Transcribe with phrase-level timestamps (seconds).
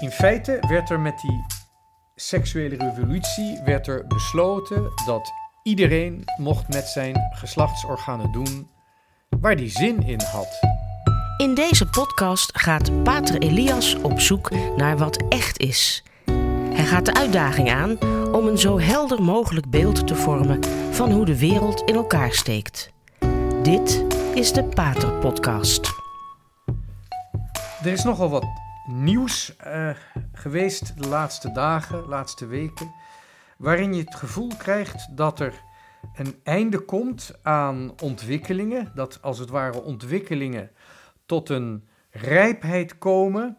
[0.00, 1.44] In feite werd er met die
[2.14, 8.70] seksuele revolutie werd er besloten dat iedereen mocht met zijn geslachtsorganen doen
[9.40, 10.58] waar die zin in had.
[11.36, 16.04] In deze podcast gaat Pater Elias op zoek naar wat echt is.
[16.72, 17.98] Hij gaat de uitdaging aan
[18.32, 22.92] om een zo helder mogelijk beeld te vormen van hoe de wereld in elkaar steekt.
[23.62, 24.04] Dit
[24.34, 25.90] is de Pater Podcast.
[27.82, 29.90] Er is nogal wat nieuws uh,
[30.32, 32.94] geweest de laatste dagen, laatste weken,
[33.58, 35.62] waarin je het gevoel krijgt dat er
[36.14, 40.70] een einde komt aan ontwikkelingen, dat als het ware ontwikkelingen
[41.26, 43.58] tot een rijpheid komen,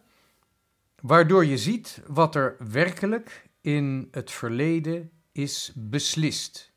[1.02, 6.74] waardoor je ziet wat er werkelijk in het verleden is beslist.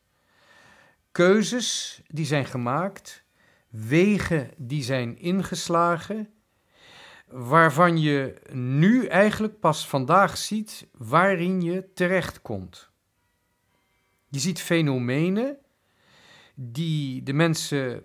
[1.12, 3.25] Keuzes die zijn gemaakt,
[3.69, 6.34] wegen die zijn ingeslagen,
[7.37, 12.91] waarvan je nu eigenlijk pas vandaag ziet waarin je terechtkomt.
[14.28, 15.59] Je ziet fenomenen
[16.55, 18.03] die de mensen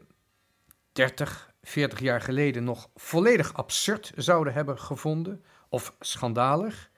[0.91, 6.91] 30, 40 jaar geleden nog volledig absurd zouden hebben gevonden of schandalig,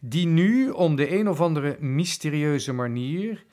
[0.00, 3.44] die nu om de een of andere mysterieuze manier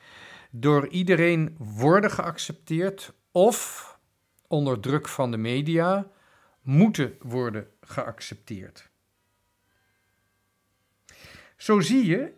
[0.50, 3.98] door iedereen worden geaccepteerd of
[4.46, 6.10] onder druk van de media
[6.66, 8.90] moeten worden geaccepteerd.
[11.56, 12.32] Zo zie je,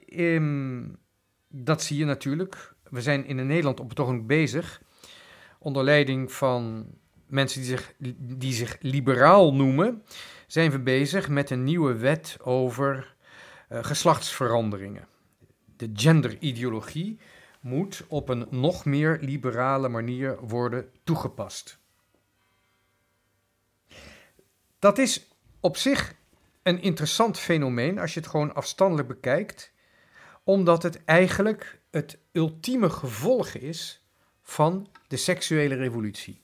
[1.49, 4.83] dat zie je natuurlijk, we zijn in Nederland op het ogenblik bezig,
[5.59, 6.87] onder leiding van
[7.27, 10.03] mensen die zich, die zich liberaal noemen,
[10.47, 13.17] zijn we bezig met een nieuwe wet over
[13.73, 15.09] uh, geslachtsveranderingen.
[15.77, 17.19] De genderideologie
[17.61, 21.78] moet op een nog meer liberale manier worden toegepast.
[24.79, 25.29] Dat is
[25.61, 26.15] op zich
[26.63, 29.73] een interessant fenomeen als je het gewoon afstandelijk bekijkt,
[30.45, 34.03] omdat het eigenlijk het ultieme gevolg is
[34.43, 36.41] van de seksuele revolutie.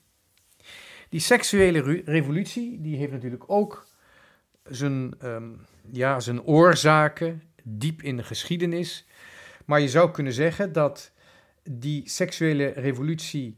[1.09, 3.87] Die seksuele revolutie die heeft natuurlijk ook
[4.63, 9.05] zijn, um, ja, zijn oorzaken diep in de geschiedenis.
[9.65, 11.11] Maar je zou kunnen zeggen dat
[11.63, 13.55] die seksuele revolutie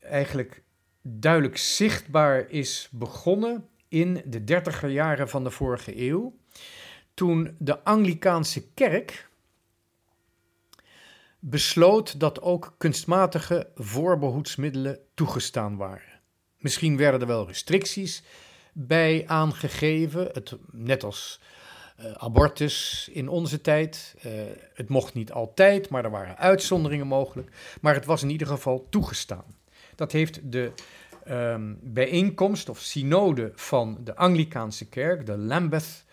[0.00, 0.62] eigenlijk
[1.02, 6.36] duidelijk zichtbaar is begonnen in de dertiger jaren van de vorige eeuw,
[7.14, 9.28] toen de Anglikaanse kerk
[11.38, 16.20] besloot dat ook kunstmatige voorbehoedsmiddelen toegestaan waren.
[16.58, 18.22] Misschien werden er wel restricties
[18.72, 21.40] bij aangegeven, het, net als
[22.00, 24.14] uh, abortus in onze tijd.
[24.26, 24.32] Uh,
[24.74, 27.50] het mocht niet altijd, maar er waren uitzonderingen mogelijk.
[27.80, 29.56] Maar het was in ieder geval toegestaan.
[29.94, 30.72] Dat heeft de
[31.30, 36.04] um, bijeenkomst of synode van de Anglikaanse kerk, de Lambeth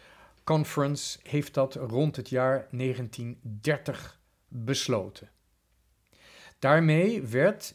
[0.44, 5.30] Conference, heeft dat rond het jaar 1930 besloten.
[6.60, 7.74] Daarmee werd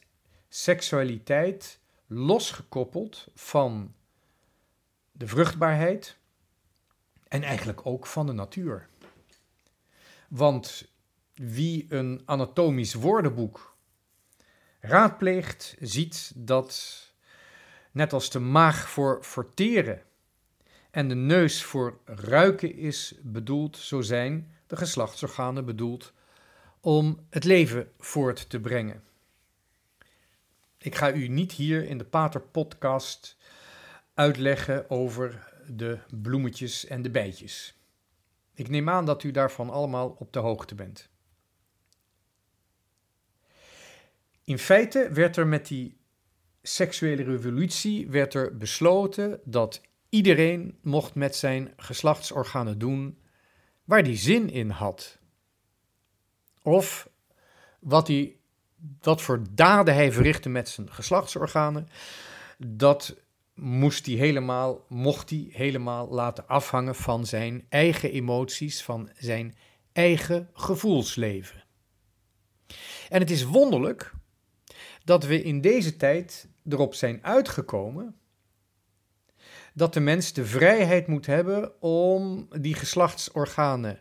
[0.49, 3.95] seksualiteit losgekoppeld van
[5.12, 6.17] de vruchtbaarheid
[7.28, 8.89] en eigenlijk ook van de natuur.
[10.28, 10.89] Want
[11.34, 13.77] wie een anatomisch woordenboek
[14.81, 17.09] raadpleegt, ziet dat
[17.91, 20.03] net als de maag voor verteren
[20.91, 26.12] en de neus voor ruiken is bedoeld, zo zijn de geslachtsorganen bedoeld
[26.81, 29.03] om het leven voort te brengen.
[30.78, 33.37] Ik ga u niet hier in de Pater Podcast
[34.15, 37.78] uitleggen over de bloemetjes en de bijtjes.
[38.55, 41.09] Ik neem aan dat u daarvan allemaal op de hoogte bent.
[44.45, 46.00] In feite werd er met die
[46.62, 53.19] seksuele revolutie werd er besloten dat iedereen mocht met zijn geslachtsorganen doen
[53.84, 55.19] waar die zin in had.
[56.62, 57.09] Of
[57.81, 58.37] wat, hij,
[59.00, 61.88] wat voor daden hij verrichtte met zijn geslachtsorganen,
[62.59, 63.16] dat
[63.54, 69.54] moest hij helemaal, mocht hij helemaal laten afhangen van zijn eigen emoties, van zijn
[69.92, 71.65] eigen gevoelsleven.
[73.09, 74.13] En het is wonderlijk
[75.10, 78.16] dat we in deze tijd erop zijn uitgekomen
[79.72, 84.01] dat de mens de vrijheid moet hebben om die geslachtsorganen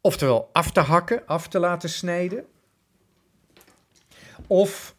[0.00, 2.46] oftewel af te hakken, af te laten snijden,
[4.46, 4.96] of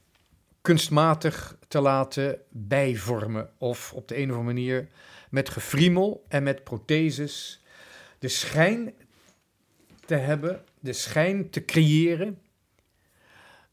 [0.61, 4.89] kunstmatig te laten bijvormen, of op de een of andere manier
[5.29, 7.63] met gefriemel en met protheses
[8.19, 8.93] de schijn
[10.05, 12.39] te hebben, de schijn te creëren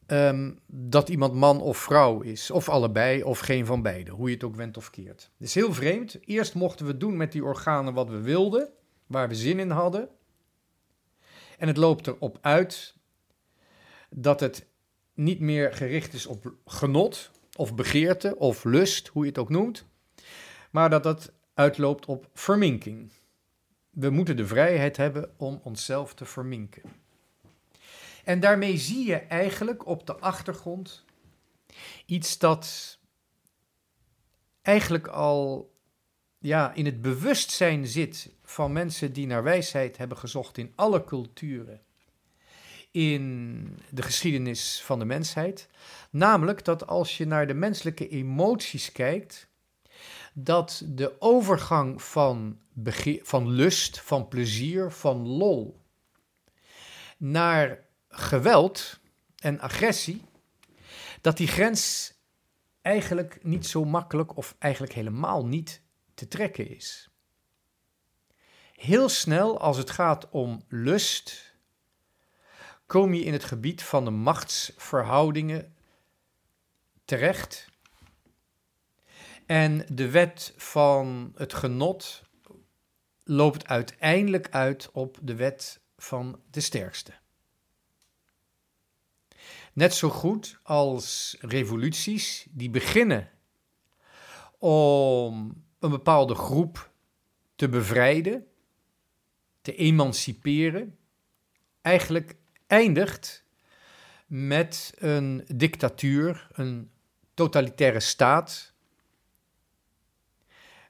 [0.07, 4.33] Ehm, dat iemand man of vrouw is, of allebei, of geen van beide, hoe je
[4.33, 5.31] het ook went of keert.
[5.37, 6.17] Het is heel vreemd.
[6.25, 8.69] Eerst mochten we doen met die organen wat we wilden,
[9.07, 10.09] waar we zin in hadden.
[11.57, 12.95] En het loopt erop uit
[14.09, 14.67] dat het
[15.13, 19.85] niet meer gericht is op genot of begeerte of lust, hoe je het ook noemt,
[20.71, 23.11] maar dat het uitloopt op verminking.
[23.89, 26.81] We moeten de vrijheid hebben om onszelf te verminken.
[28.27, 31.05] En daarmee zie je eigenlijk op de achtergrond
[32.05, 32.97] iets dat
[34.61, 35.71] eigenlijk al
[36.37, 41.81] ja, in het bewustzijn zit van mensen die naar wijsheid hebben gezocht in alle culturen
[42.91, 45.69] in de geschiedenis van de mensheid.
[46.09, 49.47] Namelijk dat als je naar de menselijke emoties kijkt,
[50.33, 52.59] dat de overgang van,
[53.21, 55.81] van lust, van plezier, van lol
[57.17, 57.85] naar
[58.17, 58.99] geweld
[59.35, 60.25] en agressie,
[61.21, 62.13] dat die grens
[62.81, 65.81] eigenlijk niet zo makkelijk of eigenlijk helemaal niet
[66.13, 67.09] te trekken is.
[68.73, 71.55] Heel snel als het gaat om lust,
[72.85, 75.75] kom je in het gebied van de machtsverhoudingen
[77.05, 77.69] terecht.
[79.45, 82.23] En de wet van het genot
[83.23, 87.13] loopt uiteindelijk uit op de wet van de sterkste.
[89.77, 93.29] Net zo goed als revoluties die beginnen
[94.57, 96.91] om een bepaalde groep
[97.55, 98.47] te bevrijden,
[99.61, 100.97] te emanciperen,
[101.81, 102.35] eigenlijk
[102.67, 103.43] eindigt
[104.27, 106.91] met een dictatuur, een
[107.33, 108.73] totalitaire staat,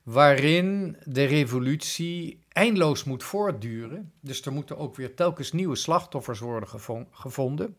[0.04, 4.13] waarin de revolutie eindeloos moet voortduren.
[4.19, 6.69] Dus er moeten ook weer telkens nieuwe slachtoffers worden
[7.12, 7.78] gevonden.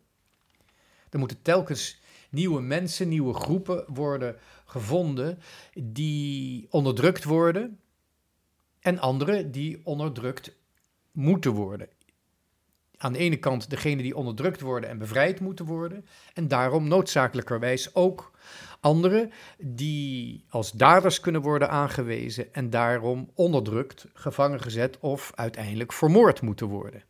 [1.10, 2.00] Er moeten telkens
[2.31, 5.38] nieuwe mensen, nieuwe groepen worden gevonden
[5.75, 7.81] die onderdrukt worden
[8.81, 10.56] en andere die onderdrukt
[11.12, 11.88] moeten worden.
[12.96, 17.94] Aan de ene kant degene die onderdrukt worden en bevrijd moeten worden, en daarom noodzakelijkerwijs
[17.94, 18.31] ook
[18.81, 26.40] anderen die als daders kunnen worden aangewezen en daarom onderdrukt, gevangen gezet of uiteindelijk vermoord
[26.40, 27.04] moeten worden.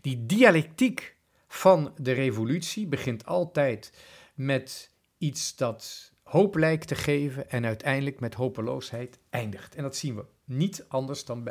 [0.00, 1.16] Die dialectiek
[1.52, 3.92] van de revolutie begint altijd
[4.34, 9.74] met iets dat hoop lijkt te geven en uiteindelijk met hopeloosheid eindigt.
[9.74, 11.50] En dat zien we niet anders dan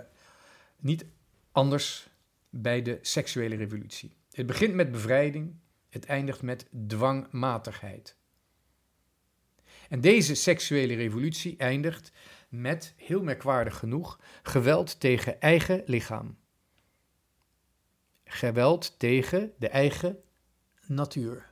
[0.79, 1.05] niet
[1.51, 2.09] anders
[2.49, 4.15] bij de seksuele revolutie.
[4.31, 5.55] Het begint met bevrijding,
[5.89, 8.15] het eindigt met dwangmatigheid.
[9.89, 12.11] En deze seksuele revolutie eindigt
[12.49, 16.37] met, heel merkwaardig genoeg, geweld tegen eigen lichaam
[18.31, 20.17] geweld tegen de eigen
[20.87, 21.49] natuur.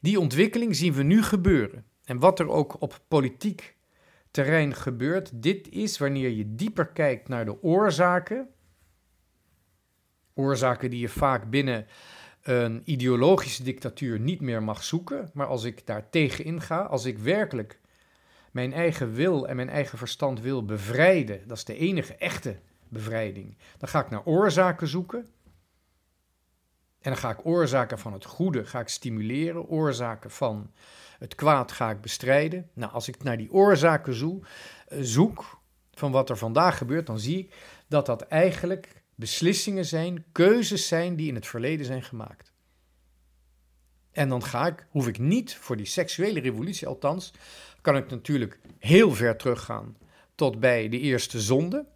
[0.00, 1.84] Die ontwikkeling zien we nu gebeuren.
[2.04, 3.76] En wat er ook op politiek
[4.30, 8.48] terrein gebeurt, dit is wanneer je dieper kijkt naar de oorzaken.
[10.34, 11.86] Oorzaken die je vaak binnen
[12.42, 15.30] een ideologische dictatuur niet meer mag zoeken.
[15.34, 17.80] Maar als ik daar tegenin ga, als ik werkelijk
[18.50, 22.60] mijn eigen wil en mijn eigen verstand wil bevrijden, dat is de enige echte
[22.90, 23.56] bevrijding.
[23.78, 25.18] Dan ga ik naar oorzaken zoeken.
[27.00, 30.70] En dan ga ik oorzaken van het goede ga ik stimuleren, oorzaken van
[31.18, 32.70] het kwaad ga ik bestrijden.
[32.72, 34.46] Nou, als ik naar die oorzaken zoek,
[34.88, 35.60] eh, zoek
[35.92, 37.54] van wat er vandaag gebeurt, dan zie ik
[37.88, 42.52] dat dat eigenlijk beslissingen zijn, keuzes zijn die in het verleden zijn gemaakt.
[44.12, 47.32] En dan ga ik, hoef ik niet voor die seksuele revolutie althans,
[47.80, 49.96] kan ik natuurlijk heel ver teruggaan
[50.34, 51.86] tot bij de eerste zonde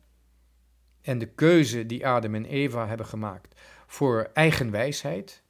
[1.05, 5.43] en de keuze die Adam en Eva hebben gemaakt voor eigen wijsheid.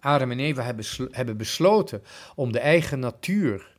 [0.00, 0.74] Adam en Eva
[1.10, 2.02] hebben besloten
[2.34, 3.76] om de eigen natuur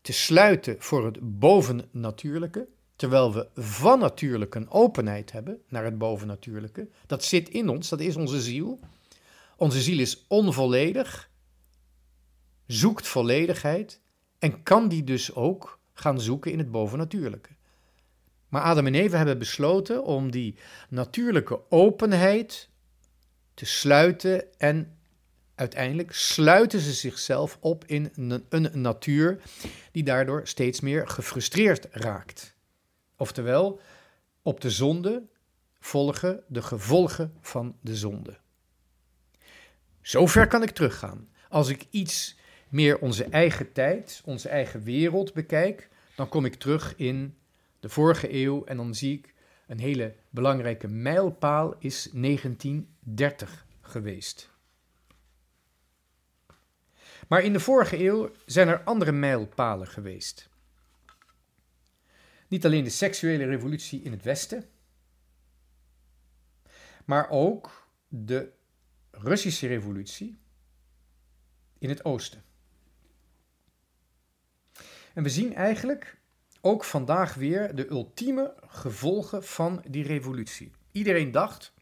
[0.00, 6.88] te sluiten voor het bovennatuurlijke, terwijl we van natuurlijk een openheid hebben naar het bovennatuurlijke.
[7.06, 8.80] Dat zit in ons, dat is onze ziel.
[9.56, 11.30] Onze ziel is onvolledig,
[12.66, 14.00] zoekt volledigheid
[14.38, 17.58] en kan die dus ook gaan zoeken in het bovennatuurlijke.
[18.50, 22.68] Maar Adam en Eva hebben besloten om die natuurlijke openheid
[23.54, 24.98] te sluiten en
[25.54, 28.12] uiteindelijk sluiten ze zichzelf op in
[28.48, 29.40] een, natuur
[29.92, 32.54] die daardoor steeds meer gefrustreerd raakt.
[33.16, 33.80] Oftewel,
[34.42, 35.22] op de zonde
[35.80, 38.38] volgen de gevolgen van de zonde.
[40.00, 41.28] Zover kan ik teruggaan.
[41.48, 42.36] Als ik iets
[42.68, 47.34] meer onze eigen tijd, onze eigen wereld bekijk, dan kom ik terug in
[47.80, 49.34] de vorige eeuw en dan zie ik
[49.66, 54.50] een hele belangrijke mijlpaal is 1930 geweest.
[57.28, 60.48] Maar in de vorige eeuw zijn er andere mijlpalen geweest.
[62.48, 64.68] Niet alleen de seksuele revolutie in het Westen,
[67.04, 68.52] maar ook de
[69.10, 70.38] Russische revolutie
[71.78, 72.42] in het Oosten.
[75.14, 76.19] En we zien eigenlijk
[76.60, 80.70] ook vandaag weer de ultieme gevolgen van die revolutie.
[80.92, 81.72] Iedereen dacht,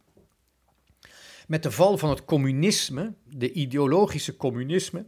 [1.46, 5.06] met de val van het communisme, de ideologische communisme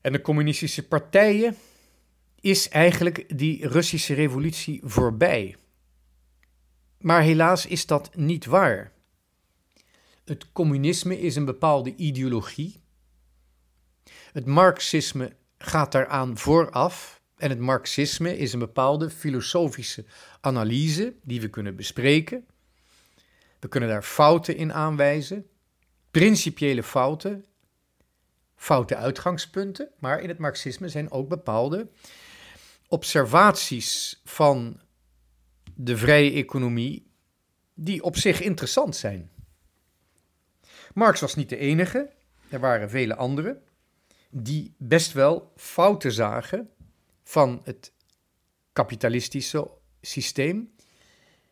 [0.00, 1.56] en de communistische partijen,
[2.40, 5.56] is eigenlijk die Russische revolutie voorbij.
[6.98, 8.92] Maar helaas is dat niet waar.
[10.24, 12.82] Het communisme is een bepaalde ideologie.
[14.32, 17.22] Het marxisme gaat daaraan vooraf.
[17.36, 20.04] En het marxisme is een bepaalde filosofische
[20.40, 22.46] analyse die we kunnen bespreken.
[23.60, 25.46] We kunnen daar fouten in aanwijzen,
[26.10, 27.44] principiële fouten,
[28.56, 31.88] foute uitgangspunten, maar in het marxisme zijn ook bepaalde
[32.88, 34.80] observaties van
[35.74, 37.10] de vrije economie
[37.74, 39.30] die op zich interessant zijn.
[40.94, 42.10] Marx was niet de enige,
[42.48, 43.62] er waren vele anderen
[44.30, 46.70] die best wel fouten zagen
[47.24, 47.92] van het
[48.72, 50.74] kapitalistische systeem,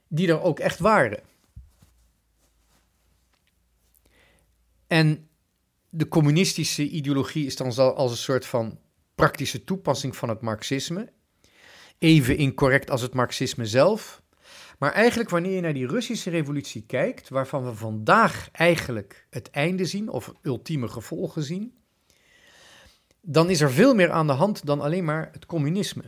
[0.08, 1.22] die er ook echt waren.
[4.86, 5.28] En
[5.88, 8.78] de communistische ideologie is dan als een soort van
[9.14, 11.12] praktische toepassing van het marxisme.
[11.98, 14.22] Even incorrect als het marxisme zelf.
[14.78, 19.84] Maar eigenlijk wanneer je naar die Russische revolutie kijkt, waarvan we vandaag eigenlijk het einde
[19.84, 21.81] zien of ultieme gevolgen zien,
[23.22, 26.04] dan is er veel meer aan de hand dan alleen maar het communisme.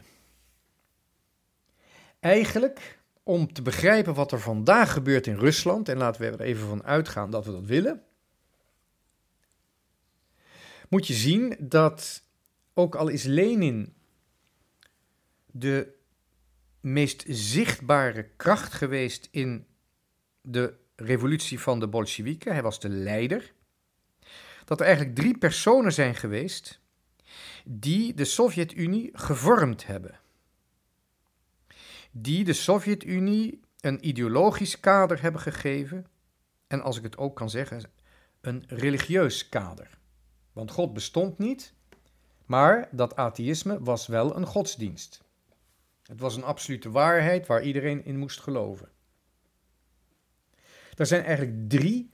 [2.20, 6.68] Eigenlijk, om te begrijpen wat er vandaag gebeurt in Rusland, en laten we er even
[6.68, 8.02] van uitgaan dat we dat willen,
[10.88, 12.22] moet je zien dat,
[12.74, 13.94] ook al is Lenin
[15.46, 15.92] de
[16.80, 19.66] meest zichtbare kracht geweest in
[20.40, 23.52] de revolutie van de Bolsjewieken, hij was de leider,
[24.64, 26.82] dat er eigenlijk drie personen zijn geweest
[27.64, 30.20] die de Sovjet-Unie gevormd hebben.
[32.10, 36.06] Die de Sovjet-Unie een ideologisch kader hebben gegeven
[36.66, 37.90] en als ik het ook kan zeggen,
[38.40, 39.98] een religieus kader.
[40.52, 41.74] Want God bestond niet,
[42.46, 45.22] maar dat atheïsme was wel een godsdienst.
[46.02, 48.88] Het was een absolute waarheid waar iedereen in moest geloven.
[50.94, 52.10] Er zijn eigenlijk drie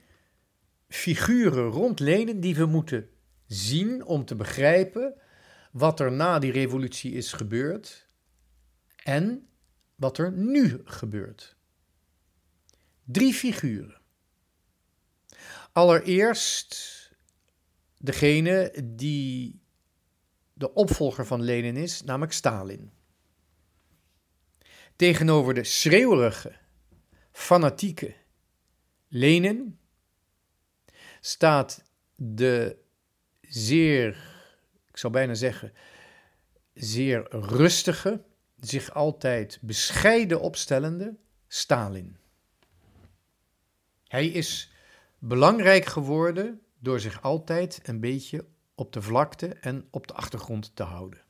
[0.87, 3.09] figuren rond Lenin die we moeten
[3.53, 5.21] zien om te begrijpen
[5.71, 8.07] wat er na die revolutie is gebeurd
[9.03, 9.47] en
[9.95, 11.55] wat er nu gebeurt.
[13.03, 14.01] Drie figuren.
[15.71, 16.75] Allereerst
[17.97, 19.61] degene die
[20.53, 22.91] de opvolger van Lenin is, namelijk Stalin.
[24.95, 26.55] Tegenover de schreeuwerige,
[27.31, 28.15] fanatieke
[29.07, 29.79] Lenin
[31.19, 31.83] staat
[32.15, 32.80] de
[33.53, 34.07] zeer,
[34.89, 35.73] ik zou bijna zeggen,
[36.73, 38.21] zeer rustige,
[38.59, 41.15] zich altijd bescheiden opstellende
[41.47, 42.17] Stalin.
[44.07, 44.71] Hij is
[45.19, 50.83] belangrijk geworden door zich altijd een beetje op de vlakte en op de achtergrond te
[50.83, 51.21] houden.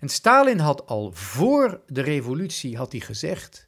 [0.00, 3.66] En Stalin had al voor de revolutie had hij gezegd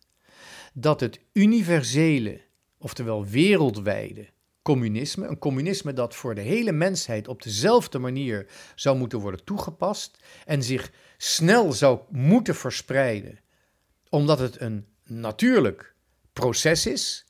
[0.73, 2.41] dat het universele,
[2.79, 4.29] oftewel wereldwijde
[4.63, 10.25] communisme, een communisme dat voor de hele mensheid op dezelfde manier zou moeten worden toegepast
[10.45, 13.41] en zich snel zou moeten verspreiden,
[14.09, 15.95] omdat het een natuurlijk
[16.33, 17.25] proces is,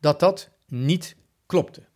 [0.00, 1.16] dat dat niet
[1.46, 1.88] klopte.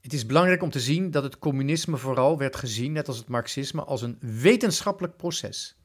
[0.00, 3.28] Het is belangrijk om te zien dat het communisme vooral werd gezien, net als het
[3.28, 5.76] marxisme, als een wetenschappelijk proces.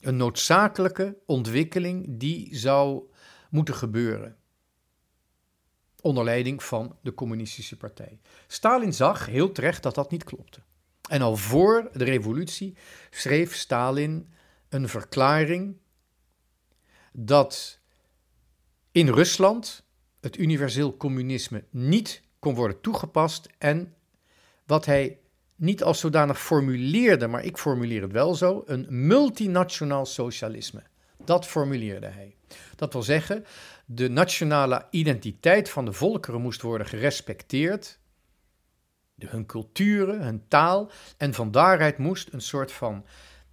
[0.00, 3.02] Een noodzakelijke ontwikkeling die zou
[3.56, 4.36] moeten gebeuren.
[6.00, 8.20] Onder leiding van de Communistische Partij.
[8.46, 10.60] Stalin zag heel terecht dat dat niet klopte.
[11.08, 12.76] En al voor de revolutie
[13.10, 14.28] schreef Stalin
[14.68, 15.76] een verklaring
[17.12, 17.80] dat
[18.92, 19.84] in Rusland
[20.20, 23.94] het universeel communisme niet kon worden toegepast en
[24.66, 25.18] wat hij
[25.54, 30.82] niet als zodanig formuleerde, maar ik formuleer het wel zo, een multinationaal socialisme.
[31.24, 32.35] Dat formuleerde hij.
[32.76, 33.44] Dat wil zeggen,
[33.84, 37.98] de nationale identiteit van de volkeren moest worden gerespecteerd,
[39.18, 43.04] hun culturen, hun taal, en van daaruit moest een soort van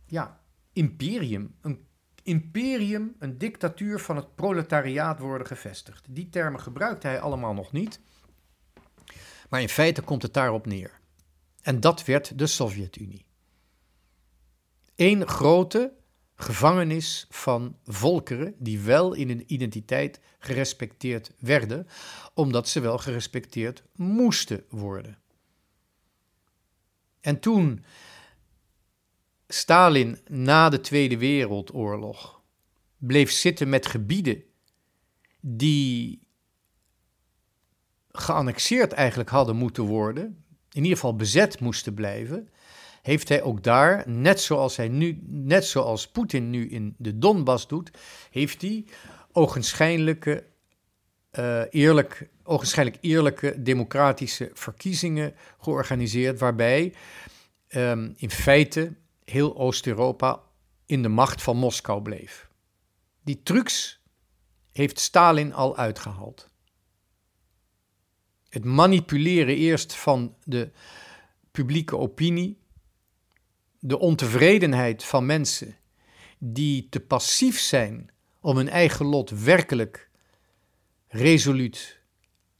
[0.05, 0.39] ja,
[0.73, 1.85] imperium, een
[2.23, 6.05] imperium, een dictatuur van het proletariaat worden gevestigd.
[6.09, 7.99] Die termen gebruikte hij allemaal nog niet,
[9.49, 10.99] maar in feite komt het daarop neer.
[11.61, 13.25] En dat werd de Sovjet-Unie.
[14.95, 15.93] Eén grote
[16.35, 21.87] gevangenis van volkeren die wel in hun identiteit gerespecteerd werden,
[22.33, 25.17] omdat ze wel gerespecteerd moesten worden.
[27.21, 27.85] En toen
[29.47, 32.41] Stalin na de Tweede Wereldoorlog
[32.97, 34.43] bleef zitten met gebieden
[35.39, 36.21] die
[38.11, 42.49] geannexeerd eigenlijk hadden moeten worden, in ieder geval bezet moesten blijven,
[43.03, 47.67] heeft hij ook daar, net zoals, hij nu, net zoals Poetin nu in de Donbass
[47.67, 47.91] doet,
[48.29, 48.85] heeft hij
[49.31, 50.43] ogenschijnlijke,
[51.39, 56.93] uh, eerlijk, ogenschijnlijk eerlijke democratische verkiezingen georganiseerd, waarbij
[57.69, 58.93] um, in feite
[59.23, 60.41] heel Oost-Europa
[60.85, 62.49] in de macht van Moskou bleef.
[63.23, 64.01] Die trucs
[64.71, 66.49] heeft Stalin al uitgehaald.
[68.49, 70.71] Het manipuleren eerst van de
[71.51, 72.61] publieke opinie,
[73.85, 75.75] de ontevredenheid van mensen
[76.37, 78.09] die te passief zijn
[78.41, 80.09] om hun eigen lot werkelijk
[81.07, 81.99] resoluut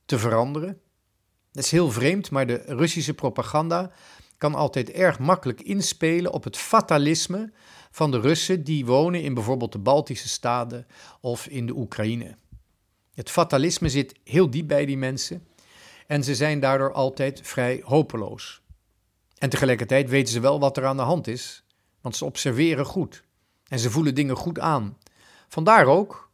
[0.05, 0.79] te veranderen.
[1.51, 3.91] Dat is heel vreemd, maar de Russische propaganda
[4.37, 7.51] kan altijd erg makkelijk inspelen op het fatalisme
[7.91, 10.87] van de Russen die wonen in bijvoorbeeld de Baltische staten
[11.21, 12.35] of in de Oekraïne.
[13.13, 15.47] Het fatalisme zit heel diep bij die mensen
[16.07, 18.62] en ze zijn daardoor altijd vrij hopeloos.
[19.43, 21.63] En tegelijkertijd weten ze wel wat er aan de hand is,
[22.01, 23.23] want ze observeren goed
[23.67, 24.97] en ze voelen dingen goed aan.
[25.47, 26.31] Vandaar ook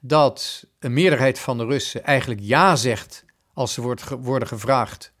[0.00, 5.12] dat een meerderheid van de Russen eigenlijk ja zegt als ze worden gevraagd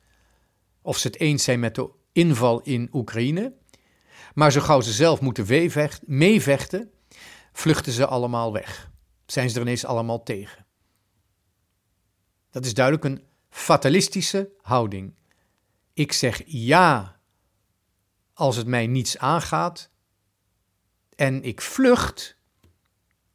[0.82, 3.52] of ze het eens zijn met de inval in Oekraïne.
[4.34, 5.72] Maar zo gauw ze zelf moeten
[6.06, 6.90] meevechten,
[7.52, 8.90] vluchten ze allemaal weg.
[9.26, 10.66] Zijn ze er ineens allemaal tegen.
[12.50, 15.17] Dat is duidelijk een fatalistische houding.
[15.98, 17.20] Ik zeg ja
[18.32, 19.90] als het mij niets aangaat
[21.16, 22.36] en ik vlucht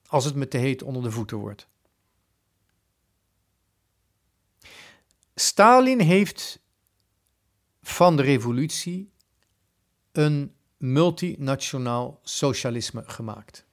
[0.05, 1.67] als het me te heet onder de voeten wordt.
[5.35, 6.59] Stalin heeft
[7.81, 9.11] van de revolutie
[10.11, 13.65] een multinationaal socialisme gemaakt.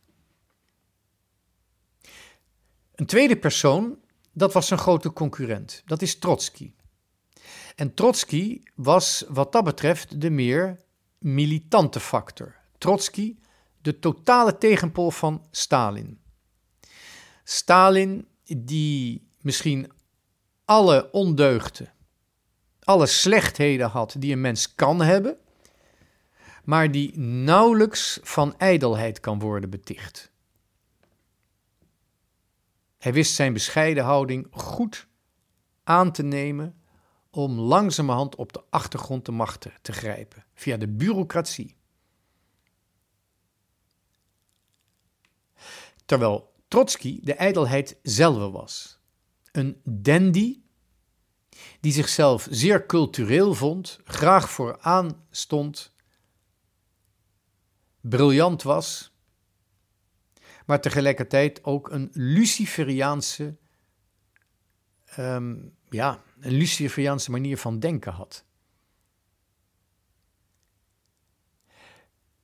[2.95, 3.99] Een tweede persoon,
[4.33, 6.73] dat was zijn grote concurrent, dat is Trotsky.
[7.81, 10.81] En Trotsky was wat dat betreft de meer
[11.19, 12.55] militante factor.
[12.79, 13.37] Trotsky,
[13.83, 16.21] de totale tegenpol van Stalin.
[17.45, 19.93] Stalin, die misschien
[20.65, 21.93] alle ondeugden
[22.91, 25.37] alle slechtheden had die een mens kan hebben,
[26.65, 30.31] maar die nauwelijks van ijdelheid kan worden beticht.
[32.99, 35.07] Hij wist zijn bescheiden houding goed
[35.85, 36.80] aan te nemen
[37.31, 41.77] om langzamerhand op de achtergrond de macht te grijpen, via de bureaucratie.
[46.05, 48.99] Terwijl Trotsky de ijdelheid zelf was.
[49.53, 50.61] Een dandy
[51.81, 55.93] die zichzelf zeer cultureel vond, graag vooraan stond,
[58.01, 59.13] briljant was,
[60.67, 63.57] maar tegelijkertijd ook een Luciferiaanse,
[65.19, 68.45] um, ja, een Luciferiaanse manier van denken had.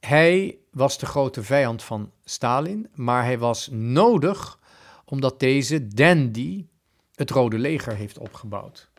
[0.00, 4.60] Hij was de grote vijand van Stalin, maar hij was nodig
[5.04, 6.66] omdat deze dandy
[7.14, 8.90] het Rode Leger heeft opgebouwd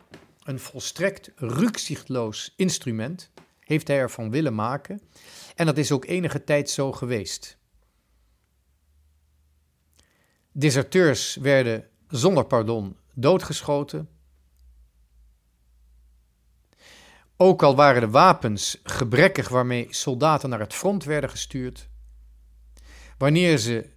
[0.47, 5.01] een volstrekt rukzichtloos instrument heeft hij ervan willen maken.
[5.55, 7.57] En dat is ook enige tijd zo geweest.
[10.51, 14.09] Deserteurs werden zonder pardon doodgeschoten.
[17.37, 21.89] Ook al waren de wapens gebrekkig waarmee soldaten naar het front werden gestuurd.
[23.17, 23.89] Wanneer ze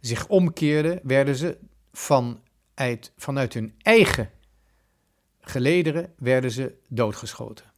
[0.00, 1.58] zich omkeerden, werden ze
[1.92, 4.30] vanuit, vanuit hun eigen
[5.40, 7.72] gelederen werden ze doodgeschoten.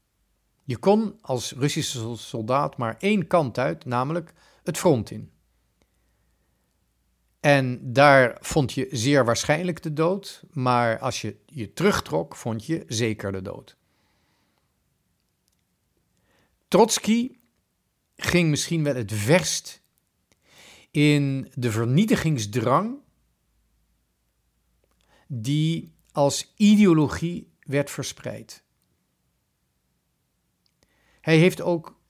[0.64, 5.30] Je kon als Russische soldaat maar één kant uit, namelijk het front in.
[7.40, 12.84] En daar vond je zeer waarschijnlijk de dood, maar als je je terugtrok, vond je
[12.86, 13.76] zeker de dood.
[16.72, 17.36] Trotsky
[18.16, 19.82] ging misschien wel het verst
[20.90, 22.98] in de vernietigingsdrang
[25.26, 28.62] die als ideologie werd verspreid.
[31.20, 32.00] Hij heeft ook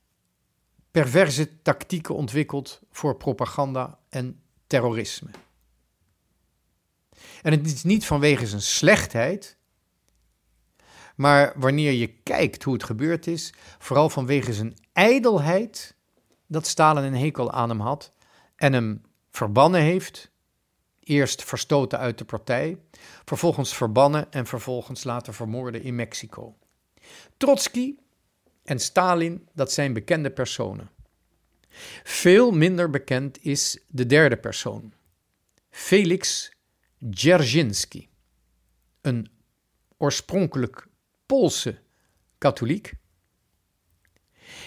[0.91, 5.31] perverse tactieken ontwikkeld voor propaganda en terrorisme.
[7.43, 9.57] En het is niet vanwege zijn slechtheid,
[11.17, 15.97] maar wanneer je kijkt hoe het gebeurd is, vooral vanwege zijn ijdelheid
[16.47, 18.13] dat Stalin een hekel aan hem had
[18.57, 20.31] en hem verbannen heeft.
[21.01, 22.79] Eerst verstoten uit de partij,
[23.25, 26.57] vervolgens verbannen en vervolgens laten vermoorden in Mexico.
[27.37, 27.97] Trotsky
[28.65, 30.91] en Stalin, dat zijn bekende personen.
[32.03, 34.93] Veel minder bekend is de derde persoon,
[35.71, 36.53] Felix
[37.11, 38.09] Dzerzhinsky,
[39.01, 39.31] een
[39.97, 40.87] oorspronkelijk
[41.33, 41.79] Poolse
[42.39, 42.95] katholiek,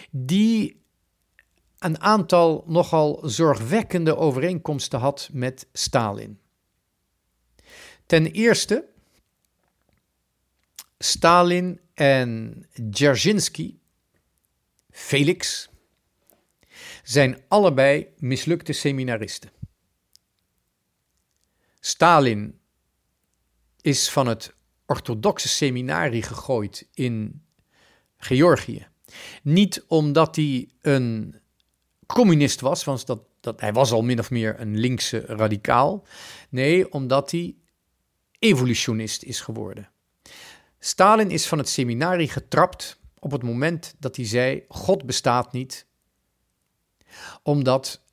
[0.10, 0.84] die
[1.80, 6.40] een aantal nogal zorgwekkende overeenkomsten had met Stalin.
[8.06, 8.88] Ten eerste,
[10.98, 13.78] Stalin en Dzerzhinsky,
[14.90, 15.70] Felix,
[17.04, 19.52] zijn allebei mislukte seminaristen.
[21.80, 22.60] Stalin
[23.82, 24.55] is van het
[24.86, 27.44] orthodoxe seminarie gegooid in
[28.18, 28.88] Georgië.
[29.44, 31.40] Niet omdat hij een
[32.06, 36.06] communist was, want dat, dat, hij was al min of meer een linkse radicaal.
[36.50, 37.56] Nee, omdat hij
[38.40, 39.90] evolutionist is geworden.
[40.80, 45.88] Stalin is van het seminarie getrapt op het moment dat hij zei: God bestaat niet,
[47.44, 48.04] omdat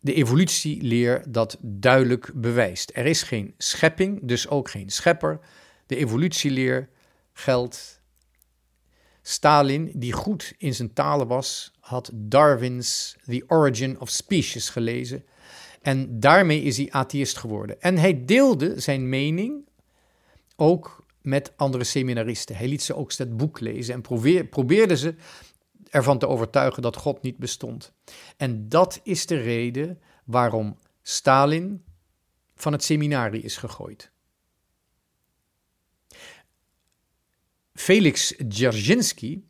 [0.00, 2.90] de evolutieleer dat duidelijk bewijst.
[2.94, 5.40] Er is geen schepping, dus ook geen schepper.
[5.90, 6.88] De evolutieleer
[7.32, 8.02] geldt.
[9.22, 15.24] Stalin, die goed in zijn talen was, had Darwin's The Origin of Species gelezen.
[15.82, 17.80] En daarmee is hij atheïst geworden.
[17.80, 19.68] En hij deelde zijn mening
[20.56, 22.56] ook met andere seminaristen.
[22.56, 25.14] Hij liet ze ook het boek lezen en probeerde ze
[25.88, 27.92] ervan te overtuigen dat God niet bestond.
[28.36, 31.84] En dat is de reden waarom Stalin
[32.54, 34.09] van het seminarie is gegooid.
[37.80, 39.42] Felix Dzerzhinsky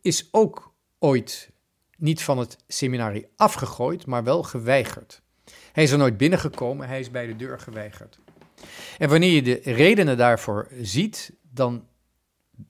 [0.00, 1.50] is ook ooit
[1.96, 5.22] niet van het seminarie afgegooid, maar wel geweigerd.
[5.72, 8.18] Hij is er nooit binnengekomen, hij is bij de deur geweigerd.
[8.98, 11.86] En wanneer je de redenen daarvoor ziet, dan,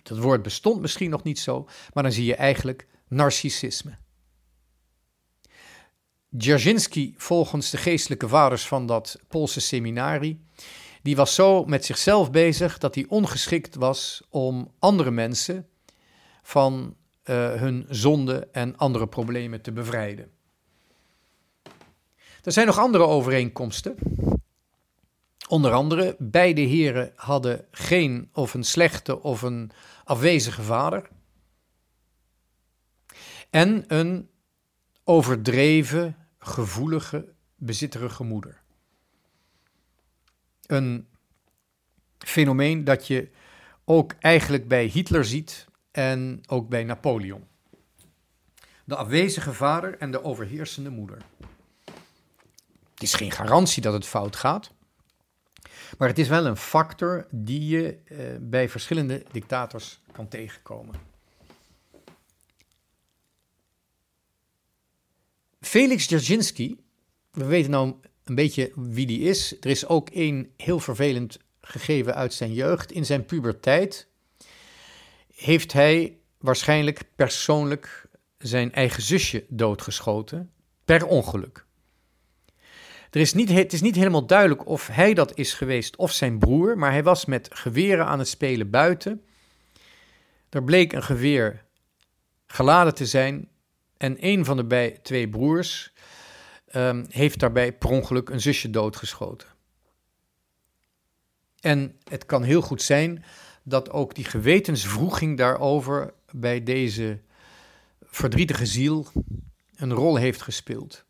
[0.02, 3.98] dat woord bestond misschien nog niet zo, maar dan zie je eigenlijk narcissisme.
[6.36, 10.44] Dzerzhinsky, volgens de geestelijke vaders van dat Poolse seminarie,
[11.02, 15.68] die was zo met zichzelf bezig dat hij ongeschikt was om andere mensen
[16.42, 20.30] van uh, hun zonde en andere problemen te bevrijden.
[22.42, 23.96] Er zijn nog andere overeenkomsten.
[25.48, 29.70] Onder andere, beide heren hadden geen of een slechte of een
[30.04, 31.08] afwezige vader.
[33.50, 34.30] En een
[35.04, 38.61] overdreven, gevoelige, bezitterige moeder.
[40.66, 41.06] Een
[42.18, 43.30] fenomeen dat je
[43.84, 47.44] ook eigenlijk bij Hitler ziet en ook bij Napoleon.
[48.84, 51.18] De afwezige vader en de overheersende moeder.
[52.92, 54.70] Het is geen garantie dat het fout gaat,
[55.98, 60.94] maar het is wel een factor die je eh, bij verschillende dictators kan tegenkomen.
[65.60, 66.76] Felix Dzerzhinsky,
[67.30, 67.94] we weten nou
[68.24, 69.56] een beetje wie die is.
[69.60, 72.92] Er is ook één heel vervelend gegeven uit zijn jeugd.
[72.92, 74.08] In zijn puberteit
[75.34, 78.06] heeft hij waarschijnlijk persoonlijk
[78.38, 80.50] zijn eigen zusje doodgeschoten,
[80.84, 81.64] per ongeluk.
[83.10, 86.38] Er is niet, het is niet helemaal duidelijk of hij dat is geweest of zijn
[86.38, 89.24] broer, maar hij was met geweren aan het spelen buiten.
[90.48, 91.64] Er bleek een geweer
[92.46, 93.48] geladen te zijn
[93.96, 95.92] en een van de bij, twee broers
[96.74, 99.48] um, heeft daarbij per ongeluk een zusje doodgeschoten.
[101.60, 103.24] En het kan heel goed zijn
[103.62, 107.20] dat ook die gewetensvroeging daarover bij deze
[108.02, 109.06] verdrietige ziel
[109.74, 111.04] een rol heeft gespeeld.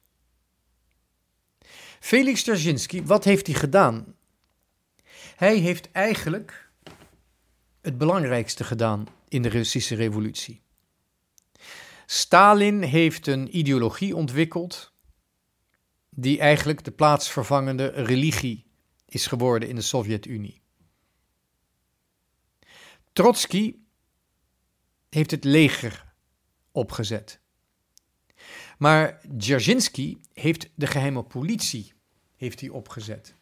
[2.00, 4.14] Felix Dzerzhinsky, wat heeft hij gedaan?
[5.36, 6.70] Hij heeft eigenlijk
[7.80, 10.60] het belangrijkste gedaan in de Russische revolutie.
[12.06, 14.91] Stalin heeft een ideologie ontwikkeld
[16.14, 18.64] die eigenlijk de plaatsvervangende religie
[19.06, 20.62] is geworden in de Sovjet-Unie.
[23.12, 23.76] Trotsky
[25.08, 26.14] heeft het leger
[26.72, 27.40] opgezet.
[28.78, 31.92] Maar Dzerzhinsky heeft de geheime politie
[32.36, 33.34] heeft hij opgezet.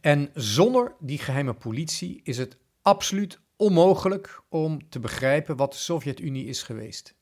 [0.00, 6.46] En zonder die geheime politie is het absoluut onmogelijk om te begrijpen wat de Sovjet-Unie
[6.46, 7.15] is geweest.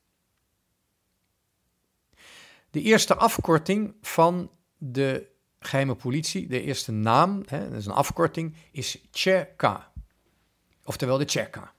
[2.75, 5.27] De eerste afkorting van de
[5.59, 9.91] geheime politie, de eerste naam, hè, dat is een afkorting, is Tcheka.
[10.83, 11.73] Oftewel de Tcheka.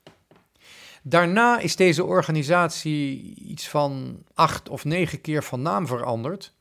[1.03, 6.55] Daarna is deze organisatie iets van acht of negen keer van naam veranderd.